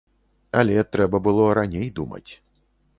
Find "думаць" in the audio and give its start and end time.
2.01-2.29